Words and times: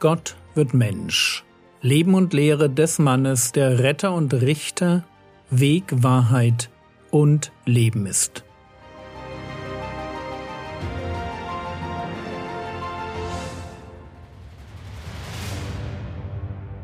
Gott 0.00 0.36
wird 0.54 0.74
Mensch. 0.74 1.44
Leben 1.80 2.14
und 2.14 2.32
Lehre 2.32 2.70
des 2.70 3.00
Mannes, 3.00 3.50
der 3.50 3.80
Retter 3.80 4.14
und 4.14 4.32
Richter, 4.32 5.04
Weg, 5.50 5.86
Wahrheit 5.90 6.70
und 7.10 7.50
Leben 7.64 8.06
ist. 8.06 8.44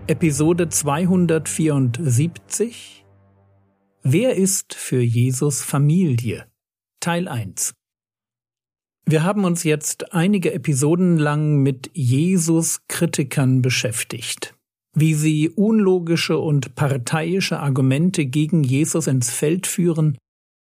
Episode 0.08 0.68
274 0.68 3.04
Wer 4.02 4.34
ist 4.34 4.74
für 4.74 5.00
Jesus 5.00 5.62
Familie? 5.62 6.48
Teil 6.98 7.28
1 7.28 7.76
wir 9.06 9.22
haben 9.22 9.44
uns 9.44 9.64
jetzt 9.64 10.14
einige 10.14 10.54
Episoden 10.54 11.18
lang 11.18 11.62
mit 11.62 11.90
Jesus-Kritikern 11.92 13.60
beschäftigt, 13.60 14.54
wie 14.94 15.14
sie 15.14 15.50
unlogische 15.50 16.38
und 16.38 16.74
parteiische 16.74 17.60
Argumente 17.60 18.24
gegen 18.24 18.64
Jesus 18.64 19.06
ins 19.06 19.30
Feld 19.30 19.66
führen, 19.66 20.16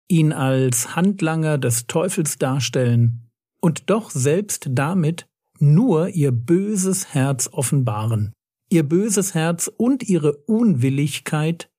ihn 0.09 0.33
als 0.33 0.97
Handlanger 0.97 1.59
des 1.59 1.87
Teufels 1.87 2.37
darstellen 2.37 3.30
und 3.60 3.88
doch 3.88 4.10
selbst 4.10 4.66
damit 4.71 5.27
nur 5.60 6.09
ihr 6.09 6.32
böses 6.32 7.15
Herz 7.15 7.48
offenbaren, 7.52 8.32
ihr 8.69 8.82
böses 8.82 9.35
Herz 9.35 9.69
und 9.69 10.02
ihre 10.02 10.37
Unwilligkeit, 10.37 11.71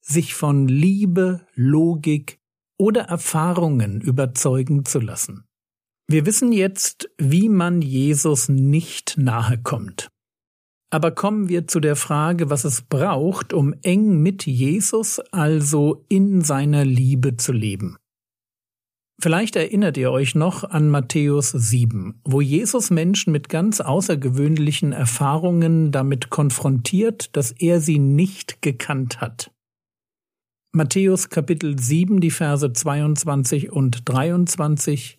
sich 0.00 0.34
von 0.34 0.68
Liebe, 0.68 1.44
Logik 1.54 2.38
oder 2.78 3.02
Erfahrungen 3.02 4.00
überzeugen 4.00 4.84
zu 4.84 5.00
lassen. 5.00 5.46
Wir 6.08 6.24
wissen 6.24 6.52
jetzt, 6.52 7.10
wie 7.18 7.48
man 7.48 7.82
Jesus 7.82 8.48
nicht 8.48 9.18
nahe 9.18 9.58
kommt. 9.58 10.08
Aber 10.90 11.10
kommen 11.10 11.48
wir 11.48 11.66
zu 11.66 11.80
der 11.80 11.96
Frage, 11.96 12.48
was 12.48 12.64
es 12.64 12.82
braucht, 12.82 13.52
um 13.52 13.74
eng 13.82 14.22
mit 14.22 14.46
Jesus, 14.46 15.18
also 15.32 16.04
in 16.08 16.42
seiner 16.42 16.84
Liebe 16.84 17.36
zu 17.36 17.52
leben. 17.52 17.96
Vielleicht 19.20 19.56
erinnert 19.56 19.96
ihr 19.96 20.12
euch 20.12 20.34
noch 20.36 20.62
an 20.62 20.90
Matthäus 20.90 21.50
7, 21.50 22.20
wo 22.24 22.40
Jesus 22.40 22.90
Menschen 22.90 23.32
mit 23.32 23.48
ganz 23.48 23.80
außergewöhnlichen 23.80 24.92
Erfahrungen 24.92 25.90
damit 25.90 26.30
konfrontiert, 26.30 27.34
dass 27.34 27.50
er 27.50 27.80
sie 27.80 27.98
nicht 27.98 28.62
gekannt 28.62 29.20
hat. 29.20 29.50
Matthäus 30.72 31.30
Kapitel 31.30 31.78
7, 31.78 32.20
die 32.20 32.30
Verse 32.30 32.72
22 32.72 33.72
und 33.72 34.08
23 34.08 35.18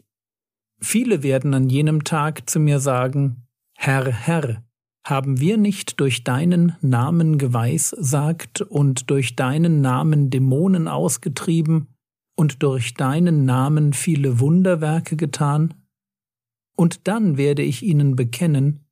Viele 0.80 1.24
werden 1.24 1.54
an 1.54 1.70
jenem 1.70 2.04
Tag 2.04 2.50
zu 2.50 2.60
mir 2.60 2.80
sagen, 2.80 3.48
Herr, 3.76 4.12
Herr, 4.12 4.64
haben 5.06 5.40
wir 5.40 5.58
nicht 5.58 6.00
durch 6.00 6.24
deinen 6.24 6.76
Namen 6.82 7.38
geweissagt 7.38 8.62
und 8.62 9.10
durch 9.10 9.36
deinen 9.36 9.82
Namen 9.82 10.30
Dämonen 10.30 10.88
ausgetrieben 10.88 11.88
und 12.36 12.62
durch 12.62 12.94
deinen 12.94 13.46
Namen 13.46 13.94
viele 13.94 14.40
Wunderwerke 14.40 15.16
getan? 15.16 15.74
Und 16.76 17.08
dann 17.08 17.38
werde 17.38 17.64
ich 17.64 17.84
ihnen 17.84 18.16
bekennen, 18.16 18.86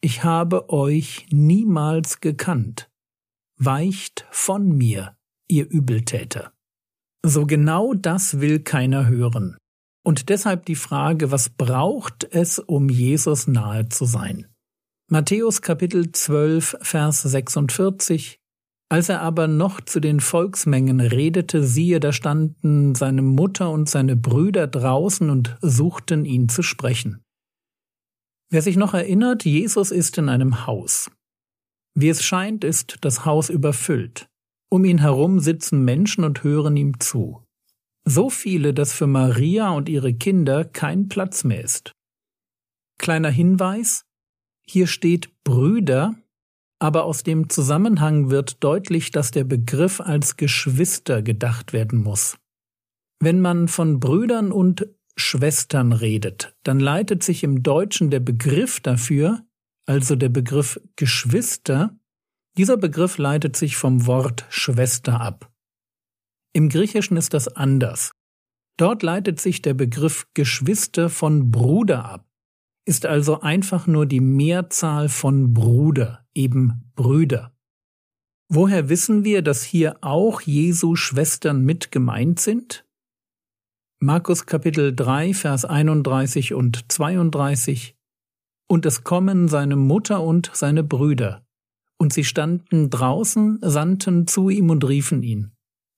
ich 0.00 0.24
habe 0.24 0.68
euch 0.68 1.26
niemals 1.30 2.20
gekannt. 2.20 2.90
Weicht 3.56 4.26
von 4.30 4.76
mir, 4.76 5.16
ihr 5.48 5.70
Übeltäter. 5.70 6.52
So 7.24 7.46
genau 7.46 7.94
das 7.94 8.40
will 8.40 8.58
keiner 8.60 9.06
hören. 9.06 9.56
Und 10.04 10.28
deshalb 10.28 10.66
die 10.66 10.74
Frage, 10.74 11.30
was 11.30 11.48
braucht 11.48 12.24
es, 12.30 12.58
um 12.58 12.90
Jesus 12.90 13.46
nahe 13.46 13.88
zu 13.88 14.04
sein? 14.04 14.46
Matthäus 15.10 15.62
Kapitel 15.62 16.12
12, 16.12 16.76
Vers 16.82 17.22
46 17.22 18.38
Als 18.90 19.08
er 19.08 19.22
aber 19.22 19.48
noch 19.48 19.80
zu 19.80 20.00
den 20.00 20.20
Volksmengen 20.20 21.00
redete, 21.00 21.64
siehe, 21.64 22.00
da 22.00 22.12
standen 22.12 22.94
seine 22.94 23.22
Mutter 23.22 23.70
und 23.70 23.88
seine 23.88 24.14
Brüder 24.14 24.66
draußen 24.66 25.30
und 25.30 25.56
suchten 25.62 26.26
ihn 26.26 26.50
zu 26.50 26.62
sprechen. 26.62 27.22
Wer 28.50 28.60
sich 28.60 28.76
noch 28.76 28.92
erinnert, 28.92 29.44
Jesus 29.44 29.90
ist 29.90 30.18
in 30.18 30.28
einem 30.28 30.66
Haus. 30.66 31.10
Wie 31.94 32.08
es 32.08 32.22
scheint, 32.22 32.62
ist 32.62 32.98
das 33.00 33.24
Haus 33.24 33.48
überfüllt. 33.48 34.28
Um 34.70 34.84
ihn 34.84 34.98
herum 34.98 35.40
sitzen 35.40 35.84
Menschen 35.84 36.24
und 36.24 36.42
hören 36.42 36.76
ihm 36.76 37.00
zu. 37.00 37.43
So 38.06 38.28
viele, 38.28 38.74
dass 38.74 38.92
für 38.92 39.06
Maria 39.06 39.70
und 39.70 39.88
ihre 39.88 40.12
Kinder 40.12 40.64
kein 40.64 41.08
Platz 41.08 41.44
mehr 41.44 41.62
ist. 41.62 41.92
Kleiner 42.98 43.30
Hinweis, 43.30 44.04
hier 44.66 44.86
steht 44.86 45.42
Brüder, 45.42 46.14
aber 46.78 47.04
aus 47.04 47.22
dem 47.22 47.48
Zusammenhang 47.48 48.30
wird 48.30 48.62
deutlich, 48.62 49.10
dass 49.10 49.30
der 49.30 49.44
Begriff 49.44 50.00
als 50.00 50.36
Geschwister 50.36 51.22
gedacht 51.22 51.72
werden 51.72 52.02
muss. 52.02 52.36
Wenn 53.20 53.40
man 53.40 53.68
von 53.68 54.00
Brüdern 54.00 54.52
und 54.52 54.86
Schwestern 55.16 55.92
redet, 55.92 56.56
dann 56.62 56.80
leitet 56.80 57.22
sich 57.22 57.44
im 57.44 57.62
Deutschen 57.62 58.10
der 58.10 58.20
Begriff 58.20 58.80
dafür, 58.80 59.46
also 59.86 60.16
der 60.16 60.28
Begriff 60.28 60.80
Geschwister, 60.96 61.96
dieser 62.56 62.76
Begriff 62.76 63.18
leitet 63.18 63.56
sich 63.56 63.76
vom 63.76 64.06
Wort 64.06 64.46
Schwester 64.48 65.20
ab. 65.20 65.53
Im 66.56 66.68
Griechischen 66.68 67.16
ist 67.16 67.34
das 67.34 67.48
anders. 67.48 68.12
Dort 68.76 69.02
leitet 69.02 69.40
sich 69.40 69.60
der 69.60 69.74
Begriff 69.74 70.28
Geschwister 70.34 71.10
von 71.10 71.50
Bruder 71.50 72.04
ab, 72.04 72.28
ist 72.86 73.06
also 73.06 73.40
einfach 73.40 73.88
nur 73.88 74.06
die 74.06 74.20
Mehrzahl 74.20 75.08
von 75.08 75.52
Bruder, 75.52 76.24
eben 76.32 76.92
Brüder. 76.94 77.52
Woher 78.48 78.88
wissen 78.88 79.24
wir, 79.24 79.42
dass 79.42 79.64
hier 79.64 79.96
auch 80.00 80.42
Jesu 80.42 80.94
Schwestern 80.94 81.64
mit 81.64 81.90
gemeint 81.90 82.38
sind? 82.38 82.86
Markus 83.98 84.46
Kapitel 84.46 84.94
3, 84.94 85.34
Vers 85.34 85.64
31 85.64 86.54
und 86.54 86.92
32 86.92 87.96
Und 88.68 88.86
es 88.86 89.02
kommen 89.02 89.48
seine 89.48 89.74
Mutter 89.74 90.22
und 90.22 90.52
seine 90.54 90.84
Brüder, 90.84 91.44
und 91.96 92.12
sie 92.12 92.24
standen 92.24 92.90
draußen, 92.90 93.58
sandten 93.60 94.28
zu 94.28 94.50
ihm 94.50 94.70
und 94.70 94.86
riefen 94.86 95.24
ihn 95.24 95.53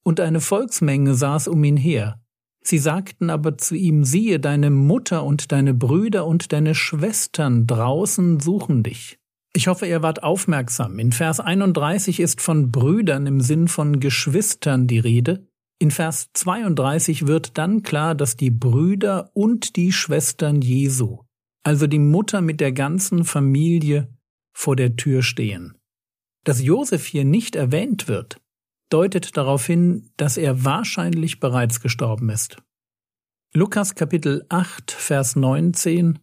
und 0.07 0.21
eine 0.21 0.41
Volksmenge 0.41 1.15
saß 1.15 1.49
um 1.49 1.65
ihn 1.65 1.77
her. 1.77 2.21
Sie 2.63 2.79
sagten 2.79 3.29
aber 3.29 3.59
zu 3.59 3.75
ihm, 3.75 4.05
siehe, 4.05 4.39
deine 4.39 4.71
Mutter 4.71 5.25
und 5.25 5.51
deine 5.51 5.75
Brüder 5.75 6.27
und 6.27 6.53
deine 6.53 6.77
Schwestern 6.77 7.67
draußen 7.67 8.39
suchen 8.39 8.85
dich. 8.85 9.19
Ich 9.53 9.67
hoffe, 9.67 9.87
ihr 9.87 10.03
wart 10.03 10.23
aufmerksam. 10.23 11.01
In 11.01 11.11
Vers 11.11 11.41
31 11.41 12.21
ist 12.21 12.41
von 12.41 12.71
Brüdern 12.71 13.27
im 13.27 13.41
Sinn 13.41 13.67
von 13.67 13.99
Geschwistern 13.99 14.87
die 14.87 15.01
Rede. 15.01 15.49
In 15.81 15.91
Vers 15.91 16.29
32 16.35 17.27
wird 17.27 17.59
dann 17.59 17.83
klar, 17.83 18.15
dass 18.15 18.37
die 18.37 18.51
Brüder 18.51 19.33
und 19.35 19.75
die 19.75 19.91
Schwestern 19.91 20.63
Jesu, 20.63 21.25
also 21.65 21.89
die 21.89 21.99
Mutter 21.99 22.43
mit 22.43 22.61
der 22.61 22.71
ganzen 22.71 23.25
Familie, 23.25 24.09
vor 24.53 24.77
der 24.77 24.95
Tür 24.95 25.23
stehen. 25.23 25.75
Dass 26.45 26.63
Josef 26.63 27.07
hier 27.07 27.25
nicht 27.25 27.57
erwähnt 27.57 28.07
wird, 28.07 28.41
deutet 28.91 29.37
darauf 29.37 29.67
hin, 29.67 30.11
dass 30.17 30.37
er 30.37 30.65
wahrscheinlich 30.65 31.41
bereits 31.41 31.81
gestorben 31.81 32.31
ist. 32.31 32.57
Lukas 33.55 33.95
Kapitel 33.95 34.45
8, 34.49 34.91
Vers 34.91 35.37
19 35.37 36.19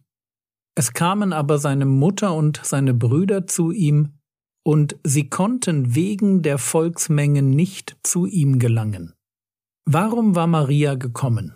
Es 0.76 0.92
kamen 0.92 1.32
aber 1.32 1.58
seine 1.58 1.86
Mutter 1.86 2.34
und 2.34 2.60
seine 2.64 2.94
Brüder 2.94 3.46
zu 3.46 3.70
ihm, 3.70 4.18
und 4.66 4.96
sie 5.04 5.28
konnten 5.28 5.94
wegen 5.94 6.42
der 6.42 6.58
Volksmenge 6.58 7.42
nicht 7.42 7.98
zu 8.02 8.24
ihm 8.24 8.58
gelangen. 8.58 9.12
Warum 9.84 10.34
war 10.34 10.46
Maria 10.46 10.94
gekommen? 10.94 11.54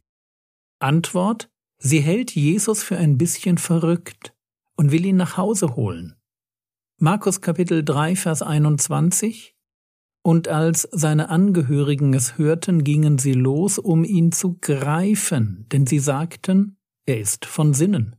Antwort 0.80 1.48
Sie 1.80 2.00
hält 2.00 2.34
Jesus 2.34 2.82
für 2.82 2.96
ein 2.96 3.18
bisschen 3.18 3.56
verrückt 3.56 4.34
und 4.76 4.90
will 4.90 5.06
ihn 5.06 5.16
nach 5.16 5.36
Hause 5.36 5.76
holen. 5.76 6.16
Markus 7.00 7.40
Kapitel 7.40 7.84
3, 7.84 8.16
Vers 8.16 8.42
21 8.42 9.54
und 10.28 10.46
als 10.46 10.86
seine 10.92 11.30
Angehörigen 11.30 12.12
es 12.12 12.36
hörten, 12.36 12.84
gingen 12.84 13.16
sie 13.16 13.32
los, 13.32 13.78
um 13.78 14.04
ihn 14.04 14.30
zu 14.30 14.58
greifen, 14.60 15.64
denn 15.72 15.86
sie 15.86 16.00
sagten, 16.00 16.76
er 17.06 17.18
ist 17.18 17.46
von 17.46 17.72
Sinnen. 17.72 18.14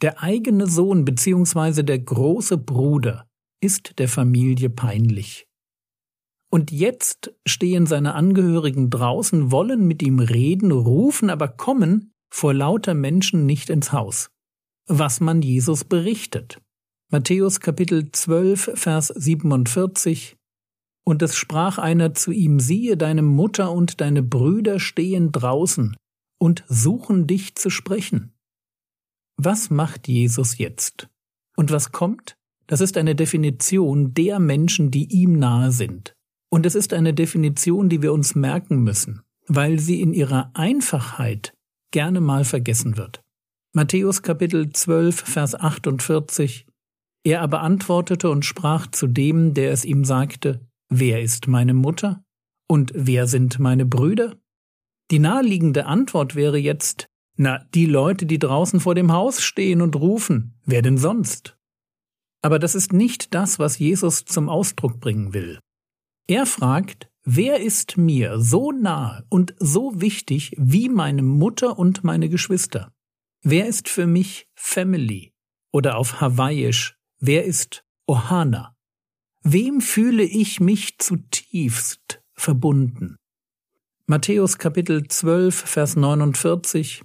Der 0.00 0.22
eigene 0.22 0.68
Sohn 0.68 1.04
bzw. 1.04 1.82
der 1.82 1.98
große 1.98 2.58
Bruder 2.58 3.26
ist 3.60 3.98
der 3.98 4.08
Familie 4.08 4.70
peinlich. 4.70 5.48
Und 6.48 6.70
jetzt 6.70 7.34
stehen 7.44 7.86
seine 7.86 8.14
Angehörigen 8.14 8.88
draußen, 8.88 9.50
wollen 9.50 9.84
mit 9.84 10.00
ihm 10.04 10.20
reden, 10.20 10.70
rufen, 10.70 11.28
aber 11.28 11.48
kommen 11.48 12.12
vor 12.32 12.54
lauter 12.54 12.94
Menschen 12.94 13.46
nicht 13.46 13.68
ins 13.68 13.90
Haus. 13.90 14.30
Was 14.86 15.18
man 15.18 15.42
Jesus 15.42 15.82
berichtet. 15.82 16.62
Matthäus 17.10 17.58
Kapitel 17.58 18.12
12, 18.12 18.70
Vers 18.74 19.08
47 19.08 20.37
und 21.08 21.22
es 21.22 21.36
sprach 21.36 21.78
einer 21.78 22.12
zu 22.12 22.32
ihm, 22.32 22.60
siehe, 22.60 22.98
deine 22.98 23.22
Mutter 23.22 23.72
und 23.72 24.02
deine 24.02 24.22
Brüder 24.22 24.78
stehen 24.78 25.32
draußen 25.32 25.96
und 26.38 26.64
suchen 26.68 27.26
dich 27.26 27.54
zu 27.54 27.70
sprechen. 27.70 28.34
Was 29.38 29.70
macht 29.70 30.06
Jesus 30.06 30.58
jetzt? 30.58 31.08
Und 31.56 31.70
was 31.70 31.92
kommt? 31.92 32.36
Das 32.66 32.82
ist 32.82 32.98
eine 32.98 33.14
Definition 33.14 34.12
der 34.12 34.38
Menschen, 34.38 34.90
die 34.90 35.10
ihm 35.10 35.38
nahe 35.38 35.72
sind. 35.72 36.12
Und 36.50 36.66
es 36.66 36.74
ist 36.74 36.92
eine 36.92 37.14
Definition, 37.14 37.88
die 37.88 38.02
wir 38.02 38.12
uns 38.12 38.34
merken 38.34 38.82
müssen, 38.82 39.22
weil 39.46 39.78
sie 39.78 40.02
in 40.02 40.12
ihrer 40.12 40.50
Einfachheit 40.52 41.54
gerne 41.90 42.20
mal 42.20 42.44
vergessen 42.44 42.98
wird. 42.98 43.22
Matthäus 43.72 44.20
Kapitel 44.20 44.68
12, 44.68 45.20
Vers 45.20 45.54
48 45.54 46.66
Er 47.24 47.40
aber 47.40 47.62
antwortete 47.62 48.28
und 48.28 48.44
sprach 48.44 48.88
zu 48.88 49.06
dem, 49.06 49.54
der 49.54 49.72
es 49.72 49.86
ihm 49.86 50.04
sagte, 50.04 50.67
Wer 50.90 51.22
ist 51.22 51.48
meine 51.48 51.74
Mutter? 51.74 52.24
Und 52.66 52.92
wer 52.94 53.26
sind 53.26 53.58
meine 53.58 53.84
Brüder? 53.84 54.36
Die 55.10 55.18
naheliegende 55.18 55.86
Antwort 55.86 56.34
wäre 56.34 56.58
jetzt, 56.58 57.08
na, 57.36 57.64
die 57.74 57.86
Leute, 57.86 58.26
die 58.26 58.38
draußen 58.38 58.80
vor 58.80 58.94
dem 58.94 59.12
Haus 59.12 59.42
stehen 59.42 59.80
und 59.80 59.96
rufen, 59.96 60.58
wer 60.64 60.82
denn 60.82 60.98
sonst? 60.98 61.56
Aber 62.42 62.58
das 62.58 62.74
ist 62.74 62.92
nicht 62.92 63.34
das, 63.34 63.58
was 63.58 63.78
Jesus 63.78 64.24
zum 64.24 64.48
Ausdruck 64.48 65.00
bringen 65.00 65.34
will. 65.34 65.60
Er 66.26 66.46
fragt, 66.46 67.10
wer 67.24 67.60
ist 67.60 67.96
mir 67.96 68.38
so 68.40 68.72
nahe 68.72 69.24
und 69.28 69.54
so 69.58 70.00
wichtig 70.00 70.54
wie 70.58 70.88
meine 70.88 71.22
Mutter 71.22 71.78
und 71.78 72.04
meine 72.04 72.28
Geschwister? 72.28 72.92
Wer 73.42 73.66
ist 73.66 73.88
für 73.88 74.06
mich 74.06 74.48
Family? 74.54 75.32
Oder 75.72 75.96
auf 75.96 76.20
Hawaiisch, 76.20 76.98
wer 77.18 77.44
ist 77.44 77.84
Ohana? 78.06 78.74
Wem 79.50 79.80
fühle 79.80 80.24
ich 80.24 80.60
mich 80.60 80.98
zutiefst 80.98 82.20
verbunden? 82.34 83.16
Matthäus 84.06 84.58
Kapitel 84.58 85.08
12, 85.08 85.54
Vers 85.54 85.96
49 85.96 87.02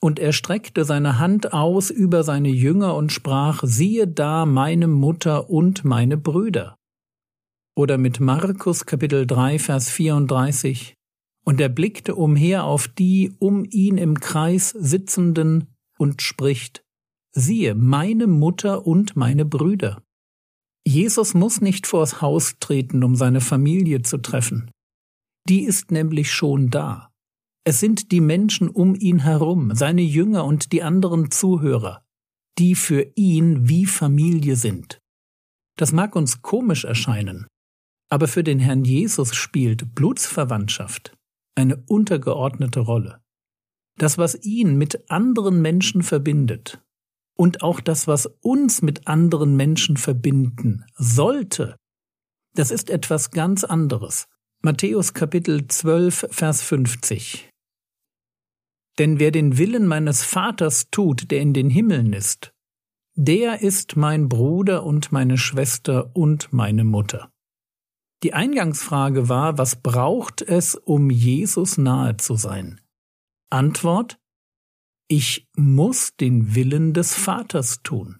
Und 0.00 0.18
er 0.18 0.32
streckte 0.32 0.84
seine 0.84 1.20
Hand 1.20 1.52
aus 1.52 1.90
über 1.90 2.24
seine 2.24 2.48
Jünger 2.48 2.96
und 2.96 3.12
sprach, 3.12 3.62
siehe 3.62 4.08
da 4.08 4.46
meine 4.46 4.88
Mutter 4.88 5.48
und 5.48 5.84
meine 5.84 6.16
Brüder. 6.16 6.74
Oder 7.76 7.98
mit 7.98 8.18
Markus 8.18 8.84
Kapitel 8.84 9.24
3, 9.24 9.60
Vers 9.60 9.88
34 9.88 10.94
und 11.44 11.60
er 11.60 11.68
blickte 11.68 12.16
umher 12.16 12.64
auf 12.64 12.88
die 12.88 13.32
um 13.38 13.64
ihn 13.64 13.96
im 13.96 14.18
Kreis 14.18 14.70
sitzenden 14.70 15.68
und 15.98 16.20
spricht, 16.20 16.84
siehe, 17.30 17.76
meine 17.76 18.26
Mutter 18.26 18.88
und 18.88 19.14
meine 19.14 19.44
Brüder. 19.44 20.02
Jesus 20.86 21.34
muss 21.34 21.60
nicht 21.60 21.88
vors 21.88 22.22
Haus 22.22 22.58
treten, 22.60 23.02
um 23.02 23.16
seine 23.16 23.40
Familie 23.40 24.02
zu 24.02 24.18
treffen. 24.18 24.70
Die 25.48 25.64
ist 25.64 25.90
nämlich 25.90 26.30
schon 26.32 26.70
da. 26.70 27.12
Es 27.64 27.80
sind 27.80 28.12
die 28.12 28.20
Menschen 28.20 28.68
um 28.68 28.94
ihn 28.94 29.18
herum, 29.18 29.74
seine 29.74 30.02
Jünger 30.02 30.44
und 30.44 30.70
die 30.70 30.84
anderen 30.84 31.32
Zuhörer, 31.32 32.04
die 32.58 32.76
für 32.76 33.10
ihn 33.16 33.68
wie 33.68 33.84
Familie 33.84 34.54
sind. 34.54 35.00
Das 35.76 35.90
mag 35.90 36.14
uns 36.14 36.42
komisch 36.42 36.84
erscheinen, 36.84 37.48
aber 38.08 38.28
für 38.28 38.44
den 38.44 38.60
Herrn 38.60 38.84
Jesus 38.84 39.34
spielt 39.34 39.92
Blutsverwandtschaft 39.96 41.16
eine 41.56 41.82
untergeordnete 41.88 42.78
Rolle. 42.78 43.20
Das, 43.98 44.18
was 44.18 44.40
ihn 44.44 44.78
mit 44.78 45.10
anderen 45.10 45.60
Menschen 45.62 46.04
verbindet 46.04 46.80
und 47.36 47.62
auch 47.62 47.80
das, 47.80 48.08
was 48.08 48.26
uns 48.40 48.82
mit 48.82 49.06
anderen 49.06 49.56
Menschen 49.56 49.96
verbinden 49.96 50.84
sollte, 50.96 51.76
das 52.54 52.70
ist 52.70 52.90
etwas 52.90 53.30
ganz 53.30 53.64
anderes. 53.64 54.26
Matthäus 54.62 55.12
Kapitel 55.12 55.68
12, 55.68 56.28
Vers 56.30 56.62
50. 56.62 57.50
Denn 58.98 59.18
wer 59.18 59.30
den 59.30 59.58
Willen 59.58 59.86
meines 59.86 60.22
Vaters 60.22 60.90
tut, 60.90 61.30
der 61.30 61.40
in 61.40 61.52
den 61.52 61.68
Himmeln 61.68 62.14
ist, 62.14 62.52
der 63.14 63.60
ist 63.60 63.96
mein 63.96 64.28
Bruder 64.28 64.84
und 64.84 65.12
meine 65.12 65.36
Schwester 65.36 66.10
und 66.14 66.52
meine 66.52 66.84
Mutter. 66.84 67.30
Die 68.22 68.32
Eingangsfrage 68.32 69.28
war, 69.28 69.58
was 69.58 69.76
braucht 69.82 70.40
es, 70.40 70.74
um 70.74 71.10
Jesus 71.10 71.76
nahe 71.76 72.16
zu 72.16 72.36
sein? 72.36 72.80
Antwort 73.50 74.18
Ich 75.08 75.46
muss 75.56 76.16
den 76.16 76.54
Willen 76.54 76.92
des 76.92 77.14
Vaters 77.14 77.82
tun. 77.82 78.18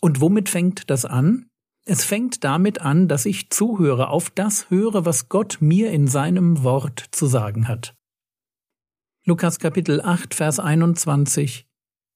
Und 0.00 0.20
womit 0.20 0.48
fängt 0.48 0.88
das 0.88 1.04
an? 1.04 1.48
Es 1.84 2.04
fängt 2.04 2.42
damit 2.42 2.80
an, 2.80 3.06
dass 3.06 3.26
ich 3.26 3.50
zuhöre, 3.50 4.08
auf 4.08 4.30
das 4.30 4.70
höre, 4.70 5.04
was 5.04 5.28
Gott 5.28 5.58
mir 5.60 5.90
in 5.90 6.08
seinem 6.08 6.62
Wort 6.62 7.04
zu 7.12 7.26
sagen 7.26 7.68
hat. 7.68 7.94
Lukas 9.24 9.58
Kapitel 9.58 10.00
8, 10.00 10.34
Vers 10.34 10.58
21 10.58 11.66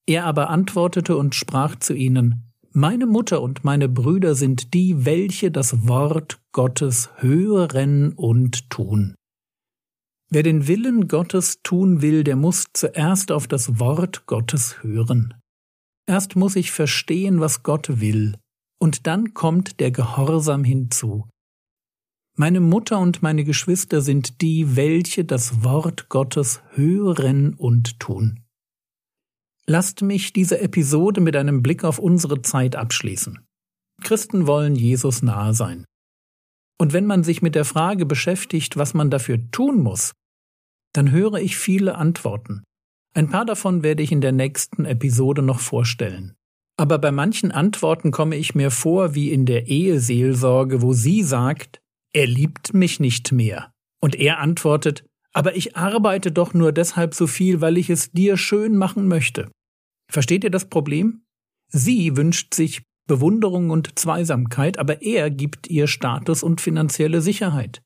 Er 0.07 0.25
aber 0.25 0.49
antwortete 0.49 1.17
und 1.17 1.35
sprach 1.35 1.77
zu 1.77 1.95
ihnen, 1.95 2.51
meine 2.73 3.07
Mutter 3.07 3.43
und 3.43 3.65
meine 3.65 3.89
Brüder 3.89 4.35
sind 4.35 4.75
die, 4.75 5.05
welche 5.05 5.51
das 5.51 5.89
Wort 5.89 6.41
Gottes 6.53 7.11
hören 7.17 8.13
und 8.13 8.71
tun. 8.71 9.15
Wer 10.33 10.45
den 10.45 10.69
Willen 10.69 11.09
Gottes 11.09 11.61
tun 11.65 12.03
will, 12.03 12.23
der 12.23 12.37
muss 12.37 12.67
zuerst 12.73 13.33
auf 13.33 13.49
das 13.49 13.81
Wort 13.81 14.27
Gottes 14.27 14.81
hören. 14.83 15.35
Erst 16.07 16.37
muss 16.37 16.55
ich 16.55 16.71
verstehen, 16.71 17.41
was 17.41 17.65
Gott 17.65 18.01
will, 18.01 18.37
und 18.81 19.09
dann 19.09 19.35
kommt 19.35 19.81
der 19.81 19.91
Gehorsam 19.91 20.63
hinzu. 20.63 21.29
Meine 22.37 22.61
Mutter 22.61 23.01
und 23.01 23.23
meine 23.23 23.43
Geschwister 23.43 24.01
sind 24.01 24.41
die, 24.41 24.77
welche 24.77 25.25
das 25.25 25.65
Wort 25.65 26.09
Gottes 26.09 26.63
hören 26.71 27.55
und 27.55 27.99
tun. 27.99 28.45
Lasst 29.67 30.03
mich 30.03 30.33
diese 30.33 30.61
Episode 30.61 31.21
mit 31.21 31.35
einem 31.35 31.61
Blick 31.61 31.83
auf 31.83 31.99
unsere 31.99 32.41
Zeit 32.41 32.77
abschließen. 32.77 33.41
Christen 34.03 34.47
wollen 34.47 34.77
Jesus 34.77 35.23
nahe 35.23 35.55
sein. 35.55 35.85
Und 36.79 36.93
wenn 36.93 37.05
man 37.05 37.25
sich 37.25 37.43
mit 37.43 37.55
der 37.55 37.65
Frage 37.65 38.07
beschäftigt, 38.07 38.77
was 38.77 38.95
man 38.95 39.11
dafür 39.11 39.51
tun 39.51 39.83
muss, 39.83 40.13
dann 40.93 41.11
höre 41.11 41.35
ich 41.35 41.57
viele 41.57 41.97
Antworten. 41.97 42.63
Ein 43.15 43.29
paar 43.29 43.45
davon 43.45 43.83
werde 43.83 44.03
ich 44.03 44.13
in 44.13 44.21
der 44.21 44.33
nächsten 44.33 44.85
Episode 44.85 45.43
noch 45.43 45.61
vorstellen. 45.61 46.35
Aber 46.77 46.99
bei 46.99 47.13
manchen 47.13 47.53
Antworten 47.53 48.11
komme 48.11 48.37
ich 48.37 48.55
mir 48.55 48.71
vor 48.71 49.15
wie 49.15 49.31
in 49.31 49.45
der 49.47 49.69
Eheseelsorge, 49.69 50.81
wo 50.81 50.93
sie 50.93 51.23
sagt, 51.23 51.81
er 52.13 52.27
liebt 52.27 52.73
mich 52.73 53.01
nicht 53.01 53.33
mehr. 53.33 53.73
Und 54.01 54.15
er 54.15 54.39
antwortet, 54.39 55.05
aber 55.33 55.57
ich 55.57 55.77
arbeite 55.77 56.33
doch 56.33 56.55
nur 56.55 56.73
deshalb 56.73 57.15
so 57.15 57.27
viel, 57.27 57.61
weil 57.61 57.79
ich 57.79 57.91
es 57.91 58.13
dir 58.13 58.37
schön 58.37 58.77
machen 58.77 59.09
möchte. 59.09 59.51
Versteht 60.11 60.43
ihr 60.43 60.51
das 60.51 60.69
Problem? 60.69 61.23
Sie 61.69 62.17
wünscht 62.17 62.55
sich 62.55 62.83
Bewunderung 63.07 63.71
und 63.71 63.99
Zweisamkeit, 63.99 64.79
aber 64.79 65.03
er 65.03 65.31
gibt 65.31 65.69
ihr 65.69 65.87
Status 65.87 66.43
und 66.43 66.61
finanzielle 66.61 67.21
Sicherheit. 67.21 67.83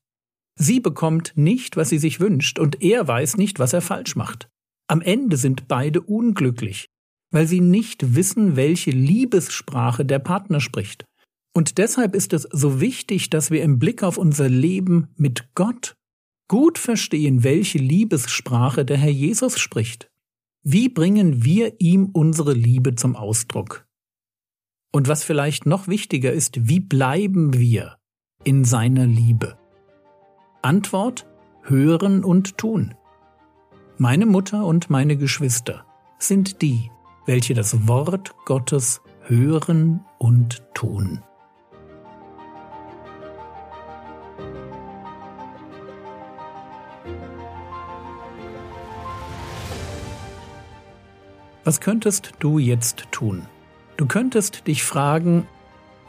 Sie 0.57 0.79
bekommt 0.79 1.33
nicht, 1.35 1.75
was 1.75 1.89
sie 1.89 1.97
sich 1.97 2.19
wünscht, 2.19 2.59
und 2.59 2.81
er 2.81 3.07
weiß 3.07 3.37
nicht, 3.37 3.59
was 3.59 3.73
er 3.73 3.81
falsch 3.81 4.15
macht. 4.15 4.49
Am 4.87 5.01
Ende 5.01 5.37
sind 5.37 5.67
beide 5.67 6.01
unglücklich, 6.01 6.89
weil 7.31 7.47
sie 7.47 7.61
nicht 7.61 8.15
wissen, 8.15 8.55
welche 8.55 8.91
Liebessprache 8.91 10.05
der 10.05 10.19
Partner 10.19 10.61
spricht. 10.61 11.05
Und 11.53 11.77
deshalb 11.77 12.15
ist 12.15 12.33
es 12.33 12.43
so 12.51 12.79
wichtig, 12.81 13.29
dass 13.29 13.51
wir 13.51 13.63
im 13.63 13.79
Blick 13.79 14.03
auf 14.03 14.17
unser 14.17 14.49
Leben 14.49 15.07
mit 15.15 15.55
Gott 15.55 15.95
gut 16.47 16.77
verstehen, 16.77 17.43
welche 17.43 17.77
Liebessprache 17.77 18.85
der 18.85 18.97
Herr 18.97 19.11
Jesus 19.11 19.59
spricht. 19.59 20.09
Wie 20.63 20.89
bringen 20.89 21.43
wir 21.43 21.79
ihm 21.79 22.09
unsere 22.11 22.53
Liebe 22.53 22.95
zum 22.95 23.15
Ausdruck? 23.15 23.85
Und 24.91 25.07
was 25.07 25.23
vielleicht 25.23 25.65
noch 25.65 25.87
wichtiger 25.87 26.31
ist, 26.31 26.67
wie 26.67 26.79
bleiben 26.79 27.53
wir 27.53 27.97
in 28.43 28.63
seiner 28.63 29.05
Liebe? 29.05 29.57
Antwort 30.65 31.27
hören 31.61 32.23
und 32.23 32.57
tun. 32.57 32.95
Meine 33.99 34.25
Mutter 34.25 34.65
und 34.65 34.89
meine 34.89 35.15
Geschwister 35.15 35.85
sind 36.17 36.63
die, 36.63 36.89
welche 37.27 37.53
das 37.53 37.87
Wort 37.87 38.33
Gottes 38.45 39.03
hören 39.27 40.03
und 40.17 40.63
tun. 40.73 41.21
Was 51.63 51.79
könntest 51.79 52.31
du 52.39 52.57
jetzt 52.57 53.05
tun? 53.11 53.45
Du 53.97 54.07
könntest 54.07 54.65
dich 54.65 54.83
fragen, 54.83 55.47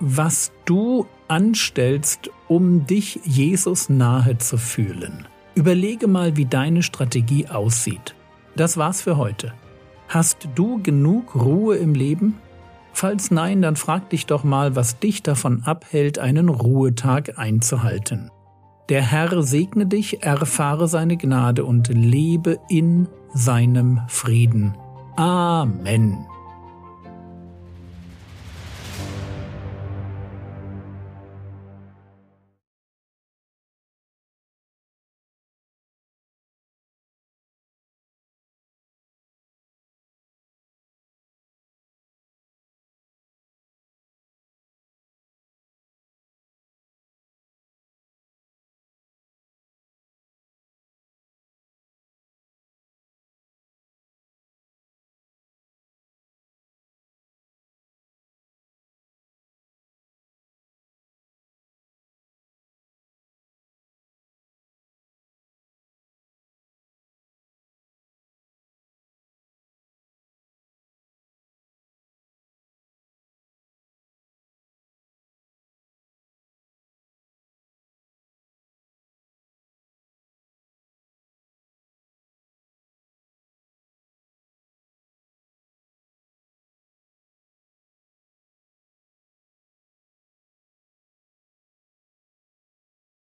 was 0.01 0.51
du 0.65 1.07
anstellst, 1.29 2.31
um 2.49 2.87
dich 2.87 3.21
Jesus 3.25 3.89
nahe 3.89 4.39
zu 4.39 4.59
fühlen. 4.59 5.27
Überlege 5.55 6.07
mal, 6.07 6.37
wie 6.37 6.45
deine 6.45 6.83
Strategie 6.83 7.49
aussieht. 7.49 8.15
Das 8.57 8.77
war's 8.77 9.03
für 9.03 9.17
heute. 9.17 9.53
Hast 10.09 10.49
du 10.55 10.83
genug 10.83 11.35
Ruhe 11.35 11.77
im 11.77 11.95
Leben? 11.95 12.39
Falls 12.93 13.31
nein, 13.31 13.61
dann 13.61 13.77
frag 13.77 14.11
dich 14.11 14.27
doch 14.27 14.45
mal, 14.45 14.77
was 14.77 14.99
dich 14.99 15.23
davon 15.23 15.63
abhält, 15.65 16.19
einen 16.19 16.49
Ruhetag 16.49 17.39
einzuhalten. 17.39 18.31
Der 18.89 19.03
Herr 19.03 19.43
segne 19.43 19.87
dich, 19.87 20.23
erfahre 20.23 20.89
seine 20.89 21.17
Gnade 21.17 21.65
und 21.65 21.89
lebe 21.89 22.59
in 22.69 23.09
seinem 23.35 24.01
Frieden. 24.09 24.75
Amen. 25.17 26.27